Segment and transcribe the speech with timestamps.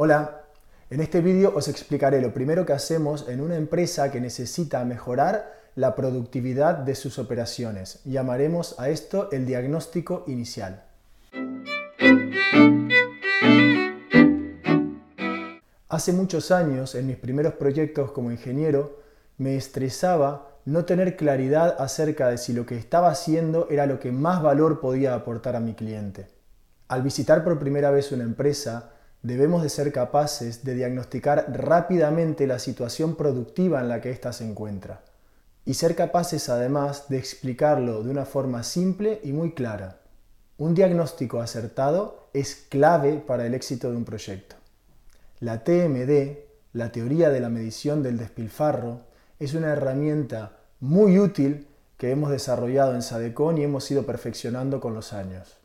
[0.00, 0.42] Hola,
[0.90, 5.52] en este vídeo os explicaré lo primero que hacemos en una empresa que necesita mejorar
[5.74, 7.98] la productividad de sus operaciones.
[8.04, 10.84] Llamaremos a esto el diagnóstico inicial.
[15.88, 19.00] Hace muchos años, en mis primeros proyectos como ingeniero,
[19.36, 24.12] me estresaba no tener claridad acerca de si lo que estaba haciendo era lo que
[24.12, 26.28] más valor podía aportar a mi cliente.
[26.86, 28.92] Al visitar por primera vez una empresa,
[29.22, 34.44] debemos de ser capaces de diagnosticar rápidamente la situación productiva en la que ésta se
[34.44, 35.02] encuentra
[35.68, 40.00] y ser capaces además de explicarlo de una forma simple y muy clara.
[40.56, 44.56] Un diagnóstico acertado es clave para el éxito de un proyecto.
[45.40, 46.38] La TMD,
[46.72, 49.02] la teoría de la medición del despilfarro,
[49.38, 51.66] es una herramienta muy útil
[51.98, 55.58] que hemos desarrollado en Sadecon y hemos ido perfeccionando con los años.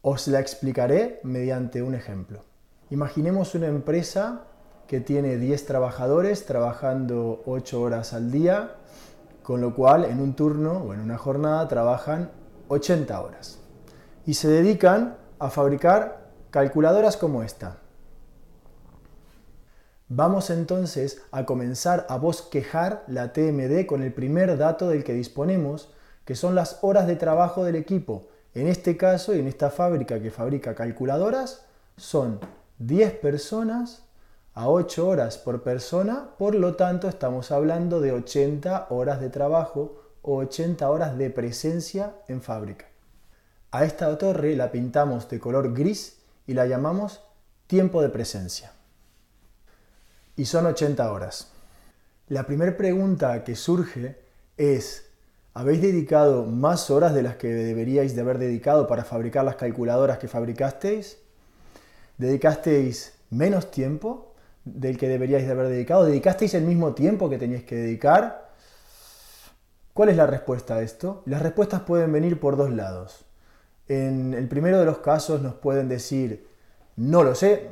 [0.00, 2.51] Os la explicaré mediante un ejemplo.
[2.92, 4.42] Imaginemos una empresa
[4.86, 8.72] que tiene 10 trabajadores trabajando 8 horas al día,
[9.42, 12.30] con lo cual en un turno o en una jornada trabajan
[12.68, 13.60] 80 horas.
[14.26, 17.78] Y se dedican a fabricar calculadoras como esta.
[20.10, 25.94] Vamos entonces a comenzar a bosquejar la TMD con el primer dato del que disponemos,
[26.26, 28.28] que son las horas de trabajo del equipo.
[28.52, 31.64] En este caso y en esta fábrica que fabrica calculadoras,
[31.96, 32.38] son
[32.86, 34.02] 10 personas
[34.54, 40.02] a 8 horas por persona, por lo tanto estamos hablando de 80 horas de trabajo
[40.20, 42.86] o 80 horas de presencia en fábrica.
[43.70, 47.22] A esta torre la pintamos de color gris y la llamamos
[47.68, 48.72] tiempo de presencia.
[50.34, 51.52] Y son 80 horas.
[52.26, 54.18] La primera pregunta que surge
[54.56, 55.08] es,
[55.54, 60.18] ¿habéis dedicado más horas de las que deberíais de haber dedicado para fabricar las calculadoras
[60.18, 61.22] que fabricasteis?
[62.22, 64.32] ¿Dedicasteis menos tiempo
[64.64, 66.04] del que deberíais de haber dedicado?
[66.04, 68.52] ¿Dedicasteis el mismo tiempo que teníais que dedicar?
[69.92, 71.24] ¿Cuál es la respuesta a esto?
[71.26, 73.24] Las respuestas pueden venir por dos lados.
[73.88, 76.46] En el primero de los casos nos pueden decir,
[76.94, 77.68] no lo sé,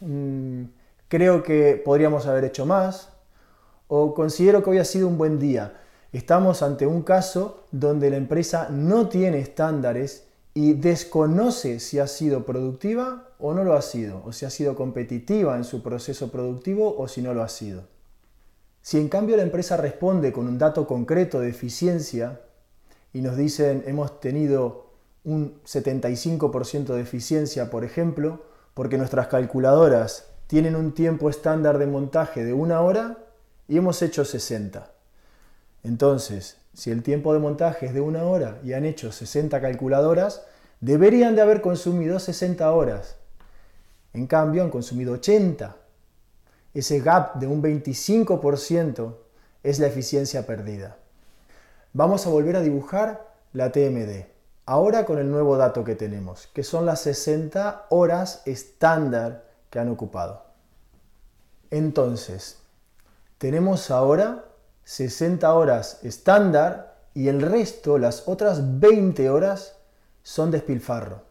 [0.00, 0.64] mm,
[1.08, 3.08] creo que podríamos haber hecho más,
[3.88, 5.72] o considero que hoy ha sido un buen día.
[6.12, 12.46] Estamos ante un caso donde la empresa no tiene estándares y desconoce si ha sido
[12.46, 16.96] productiva o no lo ha sido, o si ha sido competitiva en su proceso productivo
[16.96, 17.82] o si no lo ha sido.
[18.80, 22.40] Si en cambio la empresa responde con un dato concreto de eficiencia
[23.12, 24.92] y nos dicen hemos tenido
[25.24, 32.44] un 75% de eficiencia, por ejemplo, porque nuestras calculadoras tienen un tiempo estándar de montaje
[32.46, 33.18] de una hora
[33.68, 34.90] y hemos hecho 60.
[35.82, 40.42] Entonces, si el tiempo de montaje es de una hora y han hecho 60 calculadoras,
[40.82, 43.16] deberían de haber consumido 60 horas.
[44.12, 45.74] En cambio, han consumido 80.
[46.74, 49.14] Ese gap de un 25%
[49.62, 50.98] es la eficiencia perdida.
[51.94, 54.26] Vamos a volver a dibujar la TMD.
[54.66, 59.88] Ahora con el nuevo dato que tenemos, que son las 60 horas estándar que han
[59.88, 60.44] ocupado.
[61.70, 62.58] Entonces,
[63.38, 64.44] tenemos ahora
[64.86, 69.74] 60 horas estándar y el resto, las otras 20 horas,
[70.22, 71.22] son despilfarro.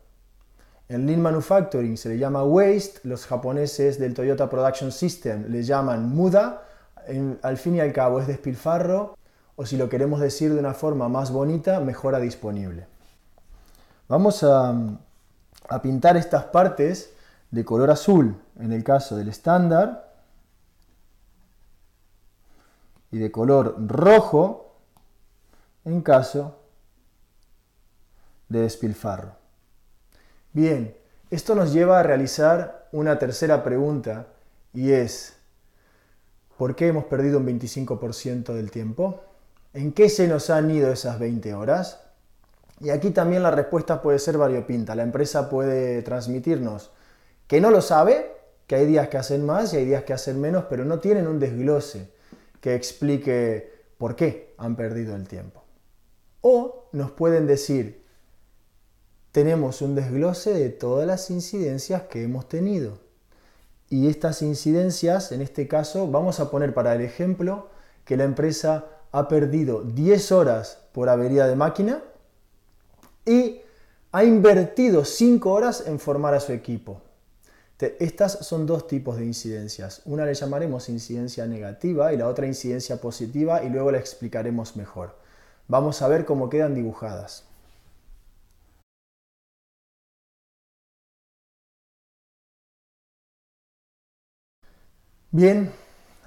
[0.89, 6.09] En Lean Manufacturing se le llama waste, los japoneses del Toyota Production System le llaman
[6.09, 6.63] muda,
[7.41, 9.17] al fin y al cabo es despilfarro,
[9.55, 12.87] o si lo queremos decir de una forma más bonita, mejora disponible.
[14.09, 14.75] Vamos a,
[15.81, 17.11] pintar estas partes
[17.51, 20.04] de color azul en el caso del estándar
[23.11, 24.75] y de color rojo
[25.85, 26.59] en caso
[28.49, 29.35] de despilfarro.
[30.53, 30.95] Bien,
[31.29, 34.27] esto nos lleva a realizar una tercera pregunta
[34.73, 35.37] y es,
[36.57, 39.21] ¿por qué hemos perdido un 25% del tiempo?
[39.73, 41.99] ¿En qué se nos han ido esas 20 horas?
[42.79, 44.95] Y aquí también la respuesta puede ser variopinta.
[44.95, 46.91] La empresa puede transmitirnos
[47.47, 48.31] que no lo sabe,
[48.67, 51.27] que hay días que hacen más y hay días que hacen menos, pero no tienen
[51.27, 52.14] un desglose
[52.65, 55.63] que explique por qué han perdido el tiempo.
[56.41, 58.03] O nos pueden decir,
[59.31, 62.97] tenemos un desglose de todas las incidencias que hemos tenido.
[63.87, 67.69] Y estas incidencias, en este caso, vamos a poner para el ejemplo
[68.03, 72.01] que la empresa ha perdido 10 horas por avería de máquina
[73.27, 73.61] y
[74.11, 76.99] ha invertido 5 horas en formar a su equipo.
[77.79, 80.01] Estas son dos tipos de incidencias.
[80.05, 85.15] Una le llamaremos incidencia negativa y la otra incidencia positiva y luego la explicaremos mejor.
[85.67, 87.43] Vamos a ver cómo quedan dibujadas.
[95.31, 95.69] Bien,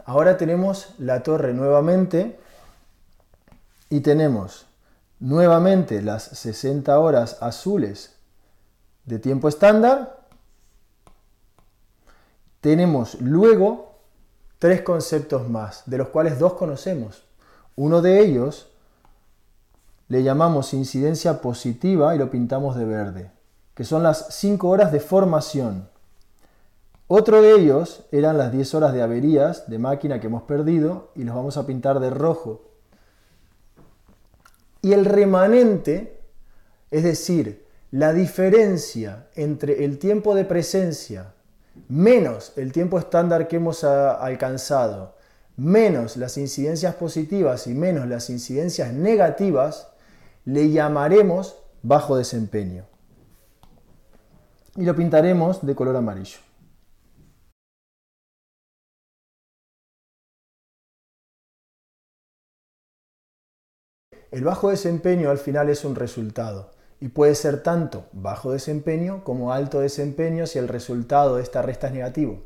[0.04, 2.38] ahora tenemos la torre nuevamente
[3.88, 4.66] y tenemos
[5.18, 8.16] nuevamente las 60 horas azules
[9.06, 10.17] de tiempo estándar.
[12.60, 13.88] Tenemos luego
[14.58, 17.24] tres conceptos más, de los cuales dos conocemos.
[17.76, 18.72] Uno de ellos
[20.08, 23.30] le llamamos incidencia positiva y lo pintamos de verde,
[23.74, 25.88] que son las 5 horas de formación.
[27.06, 31.24] Otro de ellos eran las 10 horas de averías de máquina que hemos perdido y
[31.24, 32.64] los vamos a pintar de rojo.
[34.82, 36.20] Y el remanente,
[36.90, 41.34] es decir, la diferencia entre el tiempo de presencia
[41.88, 45.14] menos el tiempo estándar que hemos alcanzado,
[45.56, 49.88] menos las incidencias positivas y menos las incidencias negativas,
[50.44, 52.86] le llamaremos bajo desempeño.
[54.76, 56.38] Y lo pintaremos de color amarillo.
[64.30, 69.52] El bajo desempeño al final es un resultado y puede ser tanto bajo desempeño como
[69.52, 72.40] alto desempeño si el resultado de esta resta es negativo.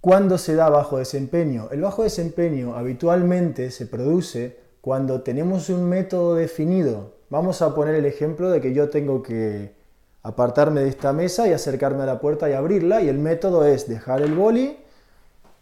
[0.00, 1.68] ¿Cuándo se da bajo desempeño?
[1.72, 7.12] El bajo desempeño habitualmente se produce cuando tenemos un método definido.
[7.28, 9.74] Vamos a poner el ejemplo de que yo tengo que
[10.22, 13.88] apartarme de esta mesa y acercarme a la puerta y abrirla y el método es
[13.88, 14.78] dejar el boli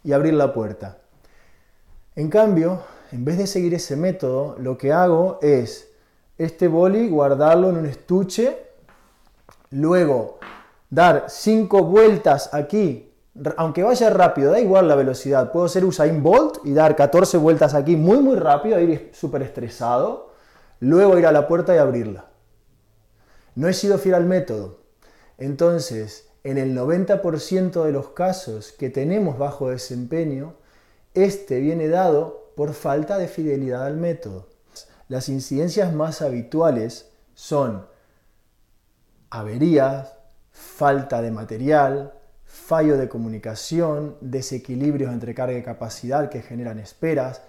[0.05, 0.99] y abrir la puerta.
[2.15, 5.88] En cambio, en vez de seguir ese método, lo que hago es
[6.39, 8.57] este boli guardarlo en un estuche,
[9.71, 10.39] luego
[10.89, 13.13] dar cinco vueltas aquí,
[13.57, 17.73] aunque vaya rápido, da igual la velocidad, puedo ser Usain Bolt y dar 14 vueltas
[17.73, 20.31] aquí muy muy rápido, ir súper estresado,
[20.79, 22.25] luego ir a la puerta y abrirla.
[23.55, 24.79] No he sido fiel al método.
[25.37, 30.53] Entonces, en el 90% de los casos que tenemos bajo desempeño,
[31.13, 34.48] este viene dado por falta de fidelidad al método.
[35.09, 37.87] Las incidencias más habituales son
[39.31, 40.13] averías,
[40.51, 42.13] falta de material,
[42.45, 47.41] fallo de comunicación, desequilibrios entre carga y capacidad que generan esperas,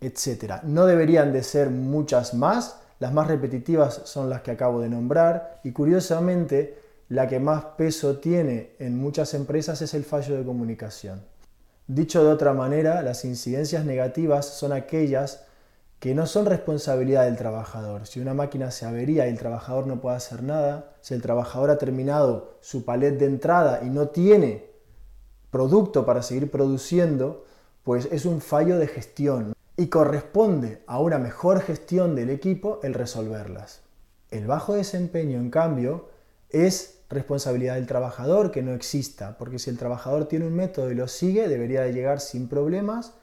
[0.00, 0.62] etc.
[0.62, 5.60] No deberían de ser muchas más, las más repetitivas son las que acabo de nombrar
[5.64, 6.78] y curiosamente
[7.08, 11.24] la que más peso tiene en muchas empresas es el fallo de comunicación.
[11.88, 15.47] Dicho de otra manera, las incidencias negativas son aquellas
[16.00, 18.06] que no son responsabilidad del trabajador.
[18.06, 21.70] Si una máquina se avería y el trabajador no puede hacer nada, si el trabajador
[21.70, 24.70] ha terminado su palet de entrada y no tiene
[25.50, 27.44] producto para seguir produciendo,
[27.82, 32.94] pues es un fallo de gestión y corresponde a una mejor gestión del equipo el
[32.94, 33.80] resolverlas.
[34.30, 36.08] El bajo desempeño, en cambio,
[36.50, 40.94] es responsabilidad del trabajador que no exista, porque si el trabajador tiene un método y
[40.94, 43.14] lo sigue, debería de llegar sin problemas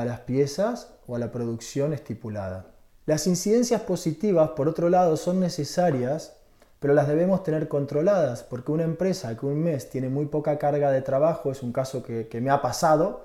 [0.00, 2.66] a las piezas o a la producción estipulada.
[3.06, 6.36] Las incidencias positivas, por otro lado, son necesarias,
[6.80, 10.90] pero las debemos tener controladas, porque una empresa que un mes tiene muy poca carga
[10.90, 13.24] de trabajo, es un caso que, que me ha pasado,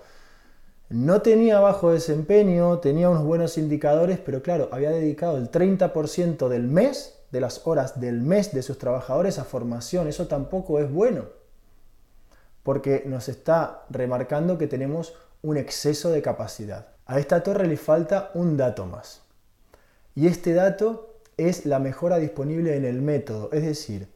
[0.89, 6.63] no tenía bajo desempeño, tenía unos buenos indicadores, pero claro, había dedicado el 30% del
[6.63, 10.07] mes de las horas del mes de sus trabajadores a formación.
[10.07, 11.25] Eso tampoco es bueno,
[12.63, 16.87] porque nos está remarcando que tenemos un exceso de capacidad.
[17.05, 19.21] A esta torre le falta un dato más.
[20.15, 24.09] Y este dato es la mejora disponible en el método, es decir,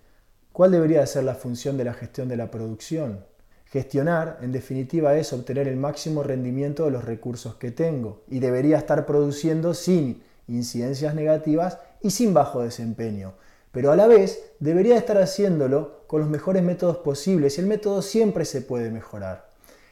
[0.51, 3.23] ¿cuál debería ser la función de la gestión de la producción?
[3.65, 8.77] Gestionar, en definitiva, es obtener el máximo rendimiento de los recursos que tengo y debería
[8.77, 13.33] estar produciendo sin incidencias negativas y sin bajo desempeño.
[13.71, 18.01] Pero a la vez debería estar haciéndolo con los mejores métodos posibles y el método
[18.01, 19.50] siempre se puede mejorar.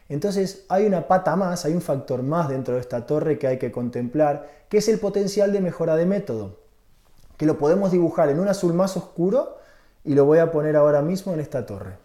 [0.09, 3.59] Entonces hay una pata más, hay un factor más dentro de esta torre que hay
[3.59, 6.57] que contemplar, que es el potencial de mejora de método,
[7.37, 9.57] que lo podemos dibujar en un azul más oscuro
[10.03, 11.97] y lo voy a poner ahora mismo en esta torre.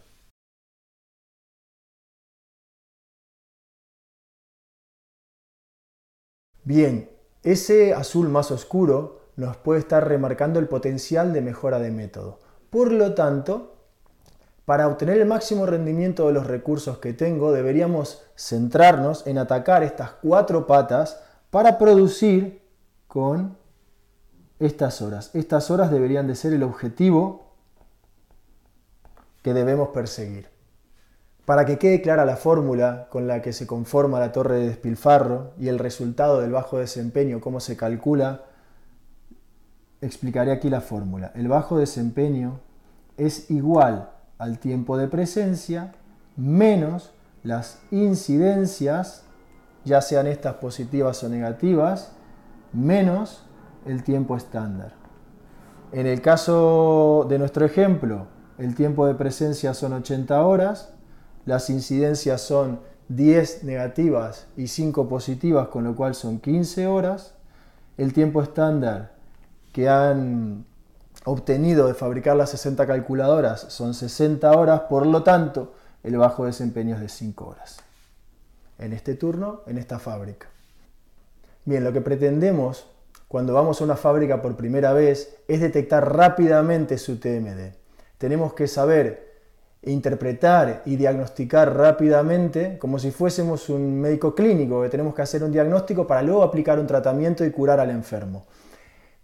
[6.62, 7.10] Bien,
[7.42, 12.38] ese azul más oscuro nos puede estar remarcando el potencial de mejora de método.
[12.70, 13.73] Por lo tanto,
[14.64, 20.12] para obtener el máximo rendimiento de los recursos que tengo, deberíamos centrarnos en atacar estas
[20.22, 22.62] cuatro patas para producir
[23.06, 23.58] con
[24.58, 25.30] estas horas.
[25.34, 27.52] Estas horas deberían de ser el objetivo
[29.42, 30.48] que debemos perseguir.
[31.44, 35.52] Para que quede clara la fórmula con la que se conforma la torre de despilfarro
[35.58, 38.46] y el resultado del bajo desempeño, cómo se calcula,
[40.00, 41.32] explicaré aquí la fórmula.
[41.34, 42.60] El bajo desempeño
[43.18, 44.13] es igual
[44.44, 45.94] al tiempo de presencia
[46.36, 47.12] menos
[47.44, 49.24] las incidencias,
[49.86, 52.12] ya sean estas positivas o negativas,
[52.74, 53.46] menos
[53.86, 54.92] el tiempo estándar.
[55.92, 58.26] En el caso de nuestro ejemplo,
[58.58, 60.92] el tiempo de presencia son 80 horas,
[61.46, 67.34] las incidencias son 10 negativas y 5 positivas, con lo cual son 15 horas.
[67.96, 69.14] El tiempo estándar
[69.72, 70.66] que han
[71.24, 76.94] obtenido de fabricar las 60 calculadoras son 60 horas, por lo tanto, el bajo desempeño
[76.96, 77.78] es de 5 horas.
[78.78, 80.48] En este turno, en esta fábrica.
[81.64, 82.86] Bien, lo que pretendemos
[83.28, 87.72] cuando vamos a una fábrica por primera vez es detectar rápidamente su TMD.
[88.18, 89.32] Tenemos que saber
[89.82, 95.52] interpretar y diagnosticar rápidamente, como si fuésemos un médico clínico, que tenemos que hacer un
[95.52, 98.46] diagnóstico para luego aplicar un tratamiento y curar al enfermo.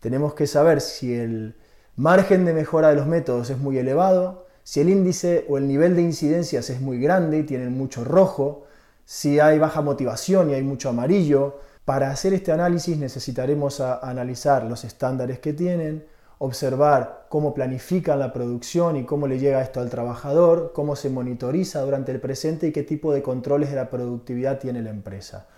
[0.00, 1.54] Tenemos que saber si el
[2.00, 5.95] margen de mejora de los métodos es muy elevado, si el índice o el nivel
[5.95, 8.64] de incidencias es muy grande y tienen mucho rojo,
[9.04, 11.59] si hay baja motivación y hay mucho amarillo.
[11.85, 16.07] Para hacer este análisis necesitaremos analizar los estándares que tienen,
[16.38, 21.83] observar cómo planifican la producción y cómo le llega esto al trabajador, cómo se monitoriza
[21.83, 25.49] durante el presente y qué tipo de controles de la productividad tiene la empresa.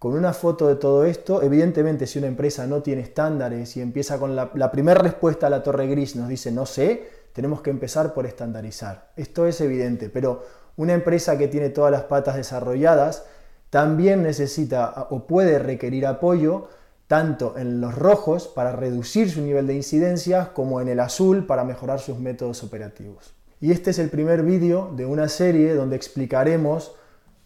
[0.00, 4.18] Con una foto de todo esto, evidentemente si una empresa no tiene estándares y empieza
[4.18, 8.14] con la, primera respuesta a la torre gris nos dice no sé, tenemos que empezar
[8.14, 9.10] por estandarizar.
[9.14, 10.42] Esto es evidente, pero
[10.78, 13.26] una empresa que tiene todas las patas desarrolladas
[13.68, 16.68] también necesita o puede requerir apoyo
[17.06, 21.62] tanto en los rojos para reducir su nivel de incidencia como en el azul para
[21.62, 23.34] mejorar sus métodos operativos.
[23.60, 26.94] Y este es el primer vídeo de una serie donde explicaremos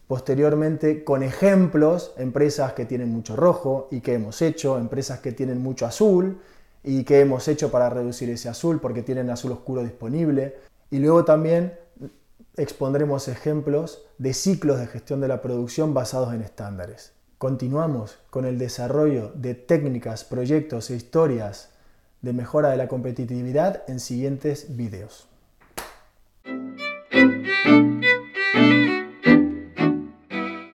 [0.07, 5.61] Posteriormente, con ejemplos, empresas que tienen mucho rojo y que hemos hecho, empresas que tienen
[5.61, 6.39] mucho azul
[6.83, 10.57] y que hemos hecho para reducir ese azul porque tienen azul oscuro disponible.
[10.91, 11.73] Y luego también
[12.55, 17.13] expondremos ejemplos de ciclos de gestión de la producción basados en estándares.
[17.39, 21.69] Continuamos con el desarrollo de técnicas, proyectos e historias
[22.21, 25.27] de mejora de la competitividad en siguientes videos.